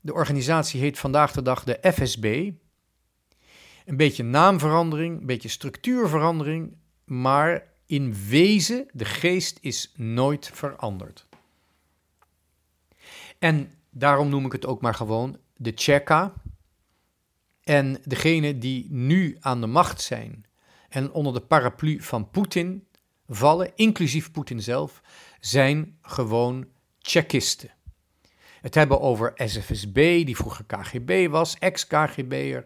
[0.00, 2.50] De organisatie heet vandaag de dag de FSB.
[3.84, 11.30] Een beetje naamverandering, een beetje structuurverandering, maar in wezen, de geest is nooit veranderd.
[13.42, 16.32] En daarom noem ik het ook maar gewoon de Cheka.
[17.62, 20.46] En degene die nu aan de macht zijn
[20.88, 22.86] en onder de paraplu van Poetin
[23.26, 25.02] vallen, inclusief Poetin zelf,
[25.40, 26.66] zijn gewoon
[26.98, 27.70] Tsjechisten.
[28.60, 32.64] Het hebben over SFSB, die vroeger KGB was, ex-KGB'er,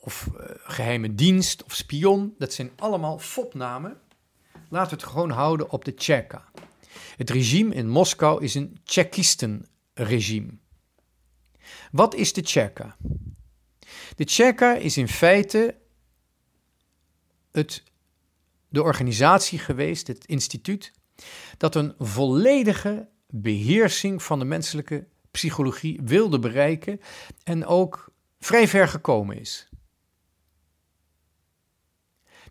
[0.00, 2.34] of uh, geheime dienst of spion.
[2.38, 4.00] Dat zijn allemaal fopnamen.
[4.68, 6.44] Laten we het gewoon houden op de Tsjeka.
[7.16, 10.58] Het regime in Moskou is een Tsjechisten-regime.
[11.90, 12.96] Wat is de Tsjeka?
[14.14, 15.76] De Tsjeka is in feite
[17.52, 17.82] het,
[18.68, 20.92] de organisatie geweest, het instituut,
[21.56, 27.00] dat een volledige beheersing van de menselijke psychologie wilde bereiken
[27.44, 29.68] en ook vrij ver gekomen is.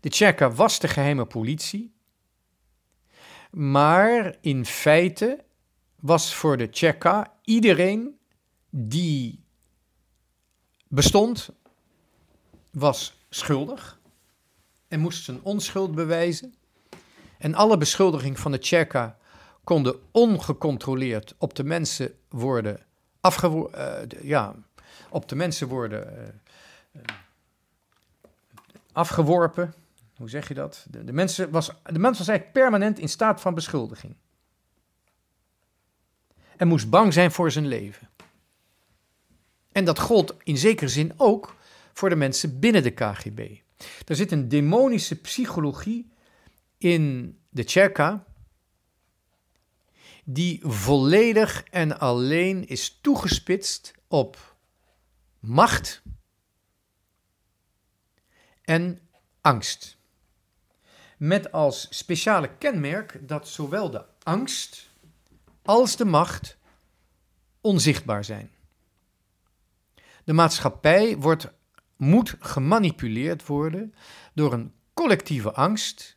[0.00, 1.95] De Tsjeka was de geheime politie,
[3.56, 5.44] maar in feite
[6.00, 8.18] was voor de Tsjeka iedereen
[8.70, 9.44] die
[10.88, 11.50] bestond,
[12.70, 14.00] was schuldig
[14.88, 16.54] en moest zijn onschuld bewijzen.
[17.38, 19.18] En alle beschuldigingen van de Tsjeka
[19.64, 22.86] konden ongecontroleerd op de mensen worden
[23.20, 24.08] afgeworpen.
[24.12, 24.54] Uh, ja,
[25.08, 26.22] op de mensen worden uh,
[26.92, 27.02] uh,
[28.92, 29.74] afgeworpen.
[30.16, 30.86] Hoe zeg je dat?
[30.90, 34.16] De, mensen was, de mens was eigenlijk permanent in staat van beschuldiging.
[36.56, 38.08] En moest bang zijn voor zijn leven.
[39.72, 41.56] En dat gold in zekere zin ook
[41.92, 43.56] voor de mensen binnen de KGB.
[44.06, 46.12] Er zit een demonische psychologie
[46.78, 48.24] in de Tsjeka,
[50.24, 54.56] die volledig en alleen is toegespitst op
[55.40, 56.02] macht
[58.62, 59.00] en
[59.40, 59.95] angst.
[61.16, 64.90] Met als speciale kenmerk dat zowel de angst
[65.62, 66.58] als de macht
[67.60, 68.50] onzichtbaar zijn.
[70.24, 71.52] De maatschappij wordt,
[71.96, 73.94] moet gemanipuleerd worden
[74.34, 76.16] door een collectieve angst,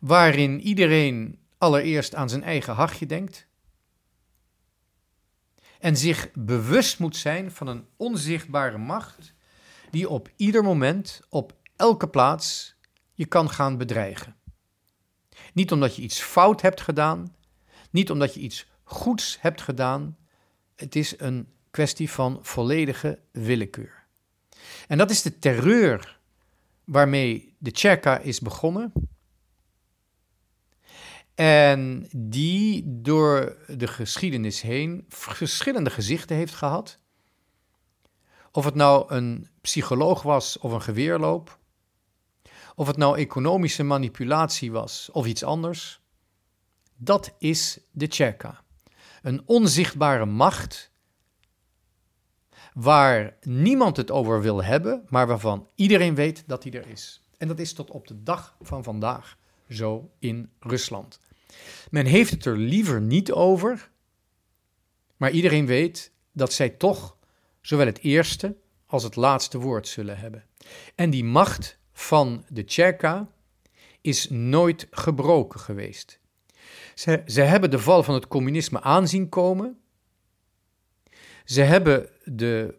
[0.00, 3.46] waarin iedereen allereerst aan zijn eigen hachje denkt
[5.78, 9.34] en zich bewust moet zijn van een onzichtbare macht
[9.90, 12.76] die op ieder moment, op elke plaats,
[13.12, 14.36] je kan gaan bedreigen.
[15.52, 17.36] Niet omdat je iets fout hebt gedaan,
[17.90, 20.16] niet omdat je iets goeds hebt gedaan,
[20.76, 24.06] het is een kwestie van volledige willekeur.
[24.88, 26.20] En dat is de terreur
[26.84, 28.92] waarmee de Tsjeka is begonnen.
[31.34, 36.98] En die door de geschiedenis heen verschillende gezichten heeft gehad.
[38.52, 41.58] Of het nou een psycholoog was of een geweerloop.
[42.78, 46.00] Of het nou economische manipulatie was of iets anders.
[46.96, 48.62] Dat is de Tsjeka.
[49.22, 50.90] Een onzichtbare macht
[52.72, 57.20] waar niemand het over wil hebben, maar waarvan iedereen weet dat hij er is.
[57.38, 59.36] En dat is tot op de dag van vandaag
[59.68, 61.20] zo in Rusland.
[61.90, 63.90] Men heeft het er liever niet over,
[65.16, 67.16] maar iedereen weet dat zij toch
[67.60, 70.44] zowel het eerste als het laatste woord zullen hebben.
[70.94, 73.28] En die macht van de Tsjeka
[74.00, 76.18] is nooit gebroken geweest.
[76.94, 79.80] Ze, ze hebben de val van het communisme aanzien komen.
[81.44, 82.78] Ze hebben de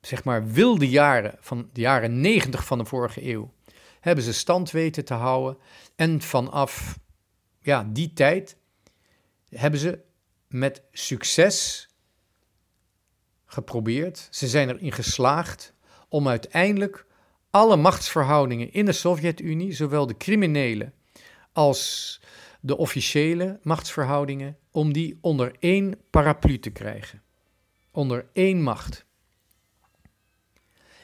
[0.00, 3.52] zeg maar wilde jaren van de jaren 90 van de vorige eeuw
[4.00, 5.58] hebben ze stand weten te houden
[5.96, 6.98] en vanaf
[7.60, 8.56] ja, die tijd
[9.48, 9.98] hebben ze
[10.48, 11.88] met succes
[13.46, 14.28] geprobeerd.
[14.30, 15.72] Ze zijn erin geslaagd
[16.08, 17.06] om uiteindelijk
[17.54, 20.92] alle machtsverhoudingen in de Sovjet-Unie, zowel de criminele
[21.52, 22.20] als
[22.60, 27.22] de officiële machtsverhoudingen, om die onder één paraplu te krijgen.
[27.90, 29.04] Onder één macht.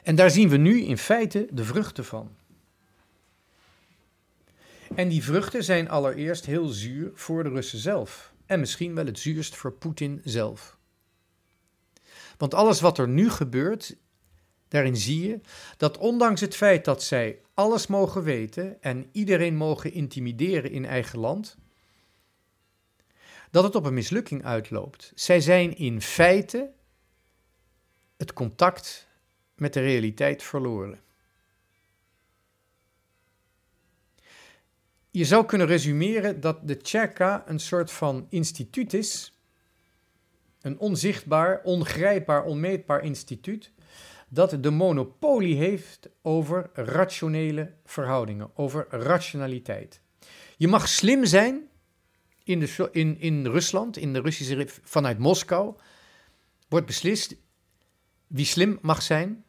[0.03, 2.35] En daar zien we nu in feite de vruchten van.
[4.95, 8.33] En die vruchten zijn allereerst heel zuur voor de Russen zelf.
[8.45, 10.77] En misschien wel het zuurst voor Poetin zelf.
[12.37, 13.95] Want alles wat er nu gebeurt,
[14.71, 15.39] daarin zie je
[15.77, 21.19] dat ondanks het feit dat zij alles mogen weten en iedereen mogen intimideren in eigen
[21.19, 21.57] land,
[23.51, 25.11] dat het op een mislukking uitloopt.
[25.15, 26.71] Zij zijn in feite
[28.17, 29.07] het contact
[29.55, 30.99] met de realiteit verloren.
[35.11, 39.33] je zou kunnen resumeren dat de Tjerka een soort van instituut is,
[40.61, 43.71] een onzichtbaar, ongrijpbaar, onmeetbaar instituut,
[44.33, 50.01] dat de monopolie heeft over rationele verhoudingen, over rationaliteit.
[50.57, 51.69] Je mag slim zijn
[52.43, 55.75] in, de, in, in Rusland, in de Russische, vanuit Moskou,
[56.67, 57.35] wordt beslist
[58.27, 59.43] wie slim mag zijn,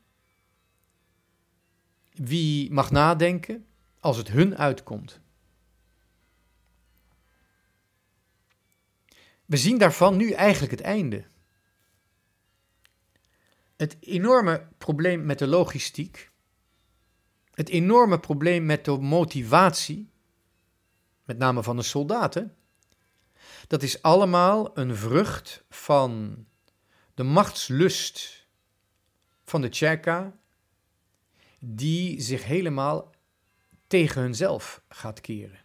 [2.13, 3.67] wie mag nadenken
[4.01, 5.21] als het hun uitkomt.
[9.47, 11.25] We zien daarvan nu eigenlijk het einde.
[13.83, 16.31] Het enorme probleem met de logistiek,
[17.51, 20.11] het enorme probleem met de motivatie,
[21.25, 22.57] met name van de soldaten,
[23.67, 26.37] dat is allemaal een vrucht van
[27.15, 28.47] de machtslust
[29.45, 30.39] van de Tsjeka,
[31.59, 33.15] die zich helemaal
[33.87, 35.61] tegen hunzelf gaat keren.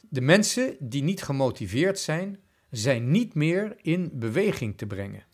[0.00, 5.32] De mensen die niet gemotiveerd zijn, zijn niet meer in beweging te brengen.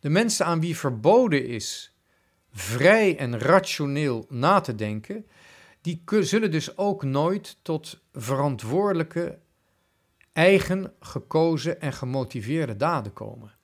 [0.00, 1.94] De mensen aan wie verboden is
[2.50, 5.26] vrij en rationeel na te denken,
[5.80, 9.38] die zullen dus ook nooit tot verantwoordelijke,
[10.32, 13.58] eigen gekozen en gemotiveerde daden komen.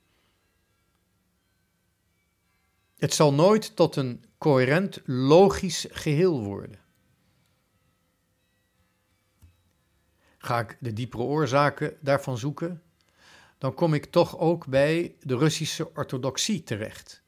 [2.96, 6.78] Het zal nooit tot een coherent, logisch geheel worden.
[10.38, 12.82] Ga ik de diepere oorzaken daarvan zoeken,
[13.58, 17.22] dan kom ik toch ook bij de Russische orthodoxie terecht.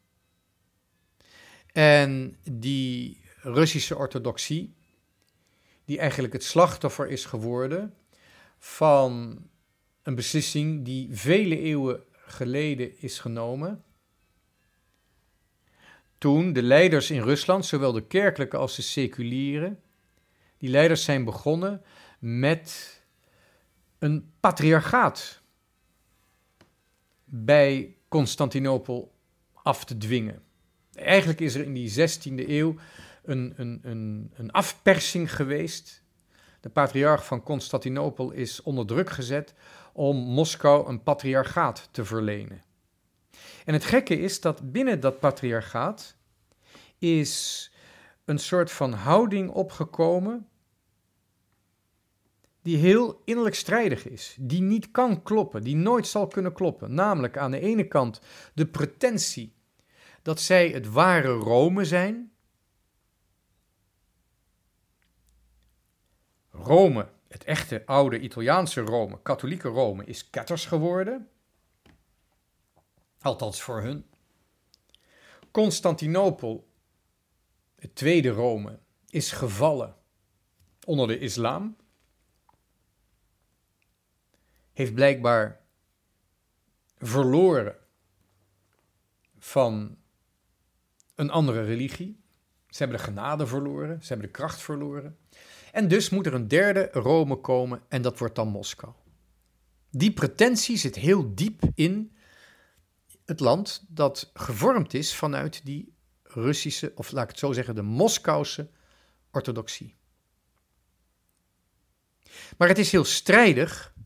[1.73, 4.75] En die Russische orthodoxie,
[5.85, 7.95] die eigenlijk het slachtoffer is geworden
[8.59, 9.43] van
[10.03, 13.85] een beslissing die vele eeuwen geleden is genomen.
[16.19, 19.77] Toen de leiders in Rusland, zowel de kerkelijke als de seculiere,
[20.59, 21.83] die leiders zijn begonnen
[22.19, 23.01] met
[23.99, 25.43] een patriarchaat
[27.29, 29.15] bij Constantinopel
[29.53, 30.43] af te dwingen.
[30.93, 32.75] Eigenlijk is er in die 16e eeuw
[33.25, 36.03] een, een, een, een afpersing geweest.
[36.61, 39.55] De patriarch van Constantinopel is onder druk gezet
[39.93, 42.63] om Moskou een patriarchaat te verlenen.
[43.65, 46.17] En het gekke is dat binnen dat patriarchaat
[46.99, 47.71] is
[48.25, 50.49] een soort van houding opgekomen
[52.63, 56.95] die heel innerlijk strijdig is, die niet kan kloppen, die nooit zal kunnen kloppen.
[56.95, 58.21] Namelijk aan de ene kant
[58.55, 59.55] de pretentie
[60.23, 62.33] dat zij het ware Rome zijn.
[66.51, 71.29] Rome, het echte oude Italiaanse Rome, katholieke Rome, is ketters geworden.
[73.21, 74.07] Althans voor hun.
[75.51, 76.69] Constantinopel,
[77.79, 78.79] het tweede Rome,
[79.11, 79.97] is gevallen
[80.85, 81.77] onder de islam
[84.79, 85.61] heeft blijkbaar
[86.99, 87.77] verloren
[89.39, 89.97] van
[91.15, 92.21] een andere religie.
[92.69, 95.19] Ze hebben de genade verloren, ze hebben de kracht verloren.
[95.73, 98.93] En dus moet er een derde Rome komen en dat wordt dan Moskou.
[99.91, 102.17] Die pretentie zit heel diep in
[103.25, 107.83] het land dat gevormd is vanuit die Russische, of laat ik het zo zeggen, de
[107.83, 108.71] Moskouse
[109.31, 109.97] orthodoxie.
[112.59, 113.97] Maar het is heel strijdig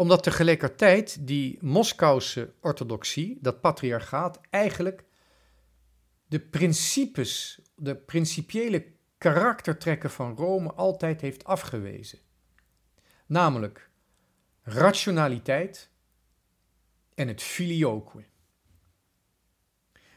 [0.00, 5.04] omdat tegelijkertijd die Moskouse orthodoxie, dat patriarchaat, eigenlijk
[6.26, 8.86] de principes, de principiële
[9.18, 12.18] karaktertrekken van Rome altijd heeft afgewezen.
[13.26, 13.90] Namelijk
[14.62, 15.90] rationaliteit
[17.14, 18.24] en het filioque.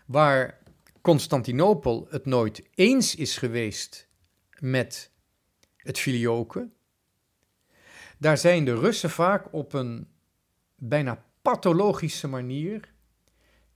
[0.05, 0.59] Waar
[1.01, 4.09] Constantinopel het nooit eens is geweest
[4.59, 5.11] met
[5.77, 6.69] het filioque,
[8.23, 10.07] daar zijn de Russen vaak op een
[10.75, 12.93] bijna pathologische manier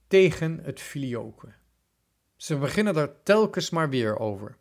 [0.08, 1.54] tegen het filioque.
[2.36, 4.58] Ze beginnen er telkens maar weer over.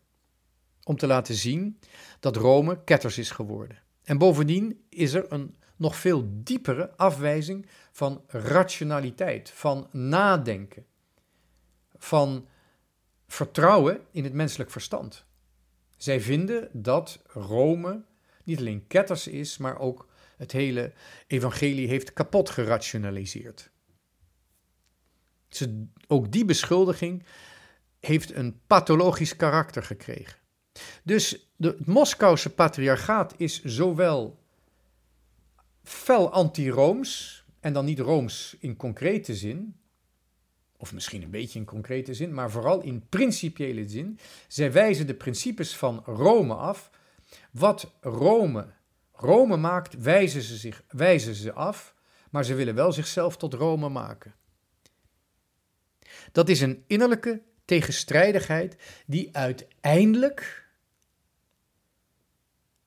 [0.83, 1.79] Om te laten zien
[2.21, 3.83] dat Rome ketters is geworden.
[4.03, 10.87] En bovendien is er een nog veel diepere afwijzing van rationaliteit, van nadenken,
[11.97, 12.49] van
[13.27, 15.25] vertrouwen in het menselijk verstand.
[15.97, 18.05] Zij vinden dat Rome
[18.47, 20.93] niet alleen ketters is, maar ook het hele
[21.27, 23.71] evangelie heeft kapot gerationaliseerd.
[26.07, 27.25] Ook die beschuldiging
[28.01, 30.39] heeft een pathologisch karakter gekregen.
[31.03, 34.39] Dus de, het Moskouse patriarchaat is zowel
[35.83, 39.77] fel anti-rooms, en dan niet rooms in concrete zin,
[40.77, 44.19] of misschien een beetje in concrete zin, maar vooral in principiële zin.
[44.49, 46.91] Zij wijzen de principes van Rome af.
[47.51, 48.75] Wat Rome,
[49.13, 51.95] Rome maakt, wijzen ze, zich, wijzen ze af,
[52.31, 54.35] maar ze willen wel zichzelf tot Rome maken.
[56.33, 60.69] Dat is een innerlijke tegenstrijdigheid die uiteindelijk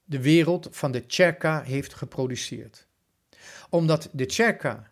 [0.03, 2.87] de wereld van de Tjerka heeft geproduceerd.
[3.69, 4.91] Omdat de Tjerka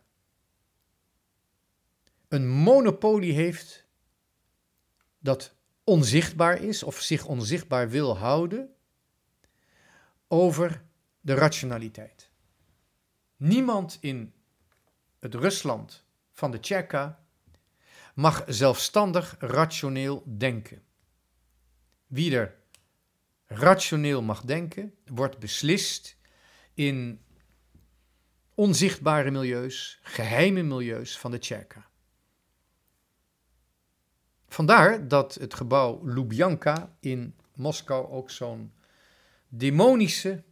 [2.28, 3.86] een monopolie heeft
[5.20, 8.76] dat onzichtbaar is of zich onzichtbaar wil houden
[10.28, 10.84] over
[11.22, 12.30] de rationaliteit.
[13.36, 14.34] Niemand in
[15.20, 17.24] het Rusland van de Tjerka
[18.14, 20.84] mag zelfstandig rationeel denken.
[22.08, 22.56] Wie er
[23.46, 26.18] rationeel mag denken, wordt beslist
[26.74, 27.22] in
[28.54, 31.90] onzichtbare milieus, geheime milieus van de Tjerka.
[34.48, 38.74] Vandaar dat het gebouw Lubjanka in Moskou ook zo'n
[39.48, 40.44] demonische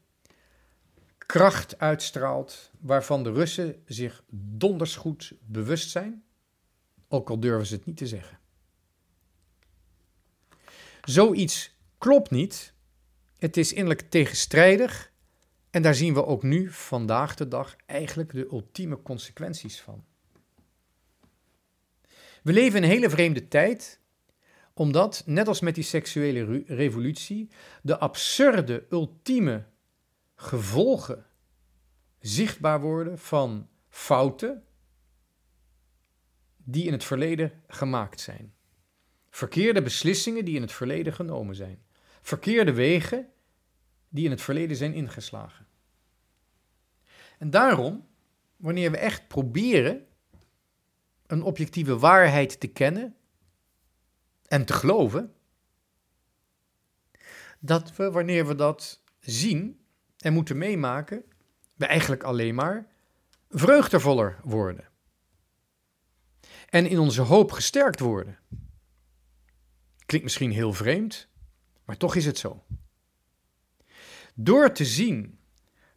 [1.18, 6.24] kracht uitstraalt, waarvan de Russen zich donders goed bewust zijn,
[7.08, 8.40] ook al durven ze het niet te zeggen.
[11.04, 12.74] Zoiets klopt niet.
[13.38, 15.14] Het is innerlijk tegenstrijdig
[15.76, 20.06] en daar zien we ook nu, vandaag de dag, eigenlijk de ultieme consequenties van.
[22.44, 24.00] We leven in een hele vreemde tijd,
[24.78, 27.50] omdat, net als met die seksuele revolutie,
[27.82, 29.66] de absurde, ultieme
[30.36, 31.26] gevolgen
[32.20, 34.64] zichtbaar worden van fouten
[36.58, 38.54] die in het verleden gemaakt zijn.
[39.30, 41.84] Verkeerde beslissingen die in het verleden genomen zijn.
[42.22, 43.30] Verkeerde wegen
[44.10, 45.68] die in het verleden zijn ingeslagen.
[47.38, 48.08] En daarom,
[48.56, 50.06] wanneer we echt proberen
[51.28, 53.16] een objectieve waarheid te kennen
[54.48, 55.34] en te geloven,
[57.60, 59.86] dat we, wanneer we dat zien
[60.18, 61.24] en moeten meemaken,
[61.76, 62.88] we eigenlijk alleen maar
[63.50, 64.90] vreugdevoller worden.
[66.70, 68.40] En in onze hoop gesterkt worden.
[70.06, 71.28] Klinkt misschien heel vreemd,
[71.86, 72.64] maar toch is het zo.
[74.34, 75.40] Door te zien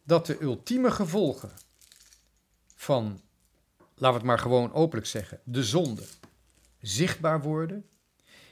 [0.02, 1.50] dat de ultieme gevolgen
[2.74, 3.20] van
[3.94, 6.06] laten we het maar gewoon openlijk zeggen, de zonde
[6.80, 7.88] zichtbaar worden,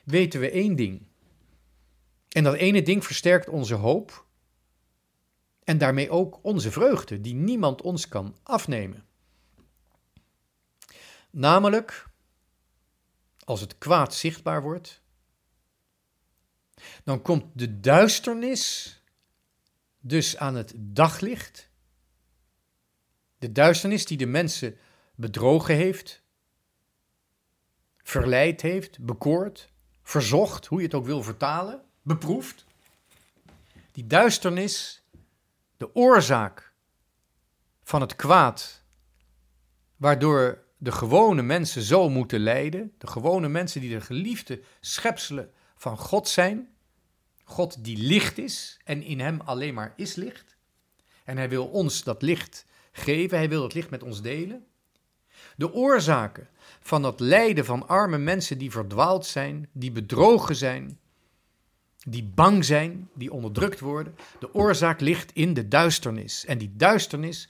[0.07, 1.07] weten we één ding.
[2.29, 4.27] En dat ene ding versterkt onze hoop
[5.65, 9.07] en daarmee ook onze vreugde, die niemand ons kan afnemen.
[11.31, 12.07] Namelijk,
[13.45, 15.03] als het kwaad zichtbaar wordt,
[17.05, 18.95] dan komt de duisternis
[20.01, 21.71] dus aan het daglicht.
[23.39, 24.79] De duisternis die de mensen
[25.15, 26.23] bedrogen heeft,
[27.97, 29.75] verleid heeft, bekoord,
[30.07, 32.65] verzocht, hoe je het ook wil vertalen, beproefd.
[33.93, 35.03] Die duisternis,
[35.77, 36.73] de oorzaak
[37.83, 38.83] van het kwaad,
[39.97, 45.99] waardoor de gewone mensen zo moeten lijden, de gewone mensen die de geliefde schepselen van
[45.99, 46.69] God zijn,
[47.45, 50.57] God die licht is en in hem alleen maar is licht.
[51.25, 54.67] En hij wil ons dat licht geven, hij wil het licht met ons delen.
[55.57, 56.49] De oorzaken
[56.87, 60.99] van dat lijden van arme mensen die verdwaald zijn, die bedrogen zijn,
[61.97, 64.17] die bang zijn, die onderdrukt worden.
[64.39, 66.45] De oorzaak ligt in de duisternis.
[66.45, 67.49] En die duisternis,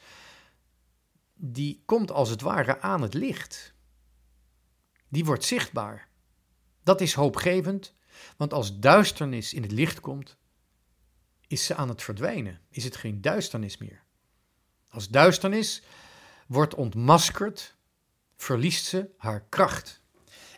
[1.35, 3.75] die komt als het ware aan het licht.
[5.09, 6.09] Die wordt zichtbaar.
[6.83, 7.95] Dat is hoopgevend,
[8.37, 10.37] want als duisternis in het licht komt,
[11.47, 12.61] is ze aan het verdwijnen.
[12.69, 14.03] Is het geen duisternis meer.
[14.89, 15.83] Als duisternis
[16.47, 17.76] wordt ontmaskerd,
[18.37, 20.03] verliest ze haar kracht.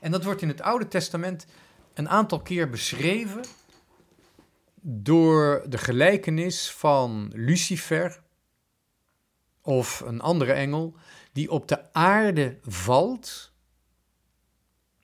[0.01, 1.47] En dat wordt in het Oude Testament
[1.95, 3.45] een aantal keer beschreven
[4.81, 8.22] door de gelijkenis van Lucifer
[9.62, 10.97] of een andere engel
[11.33, 13.53] die op de aarde valt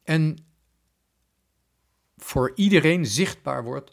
[0.03, 0.47] en
[2.17, 3.93] voor iedereen zichtbaar wordt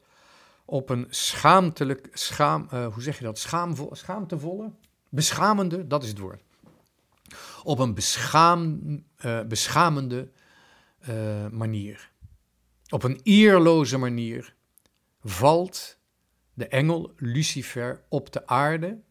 [0.65, 4.71] op een schaamtelijk, schaam, uh, hoe zeg je dat, Schaamvo, schaamtevolle,
[5.09, 6.43] beschamende, dat is het woord
[7.63, 8.81] op een beschaam,
[9.25, 10.31] uh, beschamende
[11.09, 12.11] uh, manier.
[12.89, 14.55] Op een eerloze manier
[15.23, 15.97] valt
[16.53, 19.01] de engel Lucifer op de aarde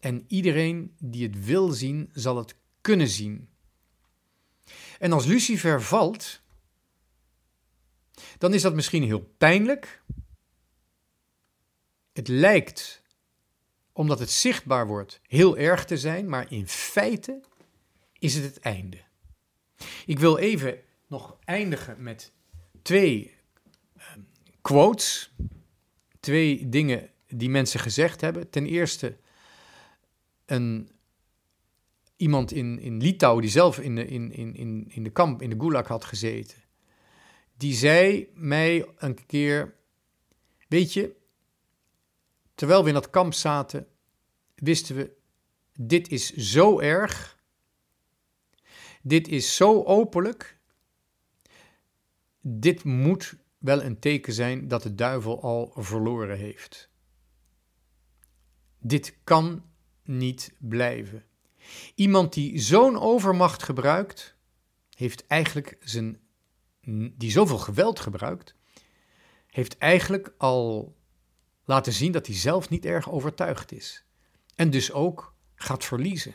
[0.00, 3.48] en iedereen die het wil zien, zal het kunnen zien.
[4.98, 6.42] En als Lucifer valt,
[8.38, 10.02] dan is dat misschien heel pijnlijk.
[12.12, 13.02] Het lijkt,
[13.92, 17.40] omdat het zichtbaar wordt, heel erg te zijn, maar in feite
[18.18, 18.98] is het het einde.
[20.06, 22.32] Ik wil even nog eindigen met
[22.82, 23.34] twee
[23.96, 24.20] ehm,
[24.60, 25.34] quotes.
[26.20, 28.50] Twee dingen die mensen gezegd hebben.
[28.50, 29.16] Ten eerste
[30.46, 30.88] een,
[32.16, 35.50] iemand in, in Litouwen die zelf in de, in, in, in, in de kamp, in
[35.50, 36.62] de gulag had gezeten.
[37.56, 39.74] Die zei mij een keer,
[40.68, 41.16] weet je,
[42.54, 43.86] terwijl we in dat kamp zaten,
[44.54, 45.12] wisten we,
[45.80, 47.38] dit is zo erg,
[49.06, 50.58] dit is zo openlijk,
[52.40, 56.90] dit moet wel een teken zijn dat de duivel al verloren heeft.
[58.78, 59.64] Dit kan
[60.02, 61.24] niet blijven.
[61.94, 64.36] Iemand die zo'n overmacht gebruikt,
[64.94, 66.20] heeft eigenlijk zijn,
[67.16, 68.54] die zoveel geweld gebruikt,
[69.46, 70.96] heeft eigenlijk al
[71.64, 74.04] laten zien dat hij zelf niet erg overtuigd is.
[74.54, 76.34] En dus ook gaat verliezen.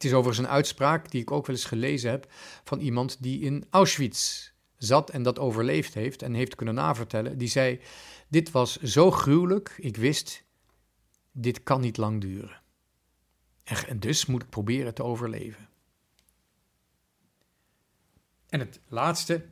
[0.00, 2.26] Het is overigens een uitspraak die ik ook wel eens gelezen heb
[2.64, 7.38] van iemand die in Auschwitz zat en dat overleefd heeft en heeft kunnen navertellen.
[7.38, 7.80] Die zei:
[8.28, 10.44] Dit was zo gruwelijk, ik wist,
[11.32, 12.60] dit kan niet lang duren.
[13.64, 15.68] En dus moet ik proberen te overleven.
[18.48, 19.44] En het laatste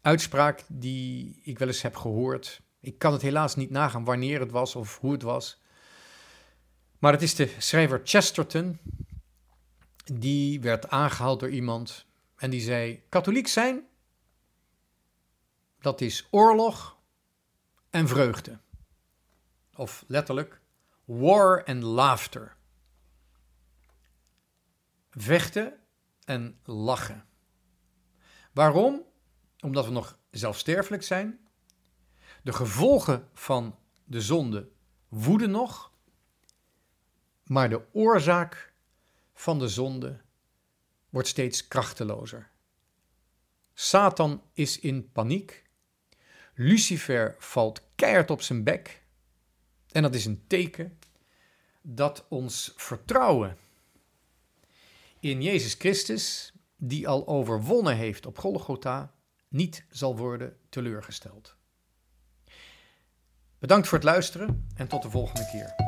[0.00, 2.60] uitspraak die ik wel eens heb gehoord.
[2.80, 5.62] Ik kan het helaas niet nagaan wanneer het was of hoe het was.
[6.98, 8.78] Maar het is de schrijver Chesterton.
[10.12, 12.06] Die werd aangehaald door iemand
[12.36, 13.86] en die zei: Katholiek zijn,
[15.80, 16.96] dat is oorlog
[17.90, 18.58] en vreugde.
[19.74, 20.60] Of letterlijk,
[21.04, 22.56] war and laughter.
[25.10, 25.80] Vechten
[26.24, 27.26] en lachen.
[28.52, 29.02] Waarom?
[29.60, 31.48] Omdat we nog zelfsterfelijk zijn.
[32.42, 34.68] De gevolgen van de zonde
[35.08, 35.92] woeden nog.
[37.44, 38.67] Maar de oorzaak
[39.38, 40.20] van de zonde
[41.08, 42.50] wordt steeds krachtelozer.
[43.74, 45.64] Satan is in paniek.
[46.54, 49.02] Lucifer valt keihard op zijn bek.
[49.90, 50.98] En dat is een teken
[51.82, 53.56] dat ons vertrouwen
[55.20, 59.14] in Jezus Christus, die al overwonnen heeft op Golgotha,
[59.48, 61.56] niet zal worden teleurgesteld.
[63.58, 65.87] Bedankt voor het luisteren en tot de volgende keer.